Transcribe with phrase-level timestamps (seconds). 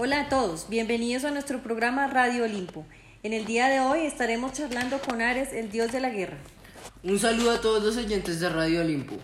[0.00, 2.86] Hola a todos, bienvenidos a nuestro programa Radio Olimpo.
[3.24, 6.36] En el día de hoy estaremos charlando con Ares, el dios de la guerra.
[7.02, 9.16] Un saludo a todos los oyentes de Radio Olimpo.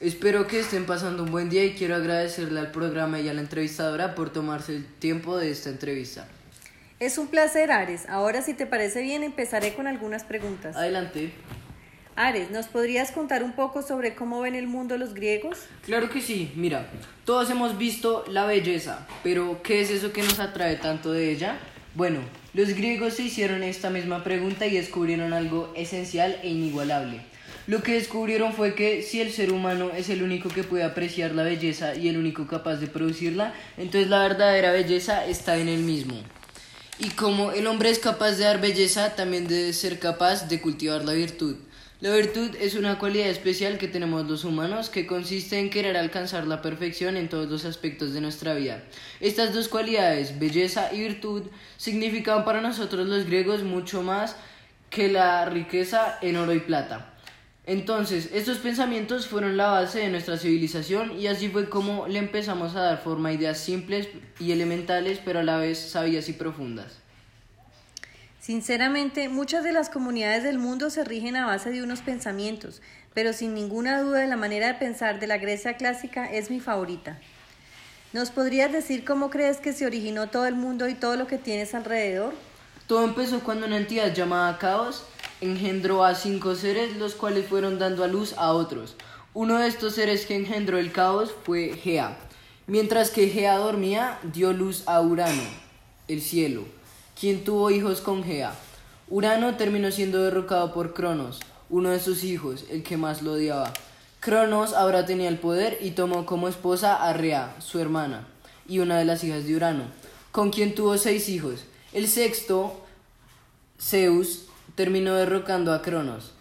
[0.00, 3.42] Espero que estén pasando un buen día y quiero agradecerle al programa y a la
[3.42, 6.26] entrevistadora por tomarse el tiempo de esta entrevista.
[6.98, 8.08] Es un placer, Ares.
[8.08, 10.74] Ahora, si te parece bien, empezaré con algunas preguntas.
[10.74, 11.32] Adelante.
[12.20, 15.56] Ares, ¿nos podrías contar un poco sobre cómo ven el mundo los griegos?
[15.84, 16.90] Claro que sí, mira,
[17.24, 21.60] todos hemos visto la belleza, pero ¿qué es eso que nos atrae tanto de ella?
[21.94, 22.18] Bueno,
[22.54, 27.20] los griegos se hicieron esta misma pregunta y descubrieron algo esencial e inigualable.
[27.68, 31.36] Lo que descubrieron fue que si el ser humano es el único que puede apreciar
[31.36, 35.82] la belleza y el único capaz de producirla, entonces la verdadera belleza está en él
[35.84, 36.16] mismo.
[36.98, 41.04] Y como el hombre es capaz de dar belleza, también debe ser capaz de cultivar
[41.04, 41.58] la virtud.
[42.00, 46.46] La virtud es una cualidad especial que tenemos los humanos que consiste en querer alcanzar
[46.46, 48.84] la perfección en todos los aspectos de nuestra vida.
[49.18, 54.36] Estas dos cualidades, belleza y virtud, significan para nosotros los griegos mucho más
[54.90, 57.14] que la riqueza en oro y plata.
[57.66, 62.76] Entonces, estos pensamientos fueron la base de nuestra civilización y así fue como le empezamos
[62.76, 67.07] a dar forma a ideas simples y elementales, pero a la vez sabias y profundas.
[68.48, 72.80] Sinceramente, muchas de las comunidades del mundo se rigen a base de unos pensamientos,
[73.12, 77.18] pero sin ninguna duda la manera de pensar de la Grecia clásica es mi favorita.
[78.14, 81.36] ¿Nos podrías decir cómo crees que se originó todo el mundo y todo lo que
[81.36, 82.32] tienes alrededor?
[82.86, 85.04] Todo empezó cuando una entidad llamada Caos
[85.42, 88.96] engendró a cinco seres, los cuales fueron dando a luz a otros.
[89.34, 92.16] Uno de estos seres que engendró el caos fue Gea.
[92.66, 95.42] Mientras que Gea dormía, dio luz a Urano,
[96.08, 96.77] el cielo
[97.18, 98.52] quien tuvo hijos con Gea.
[99.08, 103.72] Urano terminó siendo derrocado por Cronos, uno de sus hijos, el que más lo odiaba.
[104.20, 108.28] Cronos ahora tenía el poder y tomó como esposa a Rea, su hermana,
[108.68, 109.84] y una de las hijas de Urano,
[110.30, 111.64] con quien tuvo seis hijos.
[111.92, 112.80] El sexto,
[113.80, 114.44] Zeus,
[114.74, 116.32] terminó derrocando a Cronos.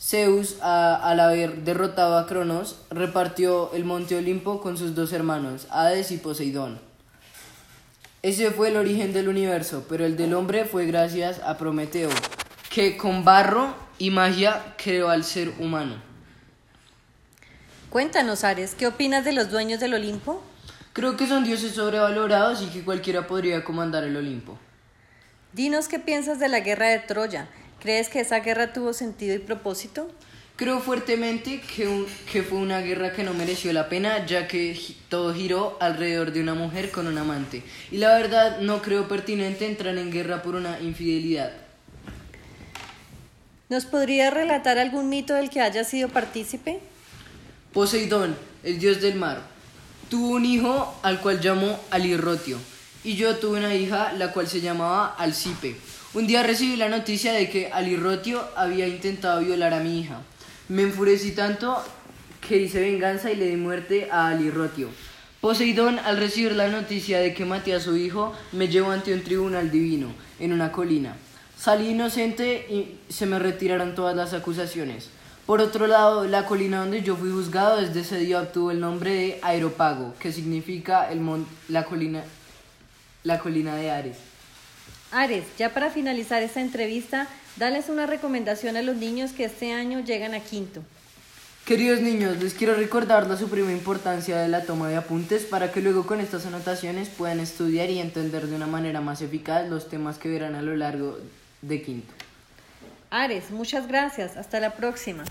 [0.00, 6.10] Zeus, al haber derrotado a Cronos, repartió el monte Olimpo con sus dos hermanos, Hades
[6.10, 6.93] y Poseidón.
[8.24, 12.08] Ese fue el origen del universo, pero el del hombre fue gracias a Prometeo,
[12.70, 15.96] que con barro y magia creó al ser humano.
[17.90, 20.42] Cuéntanos, Ares, ¿qué opinas de los dueños del Olimpo?
[20.94, 24.58] Creo que son dioses sobrevalorados y que cualquiera podría comandar el Olimpo.
[25.52, 27.48] Dinos qué piensas de la guerra de Troya.
[27.78, 30.08] ¿Crees que esa guerra tuvo sentido y propósito?
[30.56, 34.78] Creo fuertemente que, que, fue una guerra que no mereció la pena, ya que
[35.08, 37.64] todo giró alrededor de una mujer con un amante.
[37.90, 41.50] Y la verdad no creo pertinente entrar en guerra por una infidelidad.
[43.68, 46.78] ¿Nos podría relatar algún mito del que haya sido partícipe?
[47.72, 49.42] Poseidón, el dios del mar,
[50.08, 52.58] tuvo un hijo al cual llamó Alirrotio,
[53.02, 55.74] y yo tuve una hija la cual se llamaba Alcipe.
[56.12, 60.20] Un día recibí la noticia de que Alirrotio había intentado violar a mi hija.
[60.68, 61.76] Me enfurecí tanto
[62.40, 64.88] que hice venganza y le di muerte a Alirrotio.
[65.42, 69.22] Poseidón, al recibir la noticia de que maté a su hijo, me llevó ante un
[69.22, 71.16] tribunal divino, en una colina.
[71.58, 75.10] Salí inocente y se me retiraron todas las acusaciones.
[75.44, 79.12] Por otro lado, la colina donde yo fui juzgado desde ese día obtuvo el nombre
[79.12, 81.20] de Aeropago, que significa el
[81.68, 82.24] la, colina,
[83.22, 84.16] la colina de Ares.
[85.14, 90.00] Ares, ya para finalizar esta entrevista, Dales una recomendación a los niños que este año
[90.00, 90.82] llegan a quinto.
[91.64, 95.80] Queridos niños, les quiero recordar la suprema importancia de la toma de apuntes para que
[95.80, 100.18] luego con estas anotaciones puedan estudiar y entender de una manera más eficaz los temas
[100.18, 101.16] que verán a lo largo
[101.62, 102.12] de quinto.
[103.10, 104.36] Ares, muchas gracias.
[104.36, 105.22] Hasta la próxima.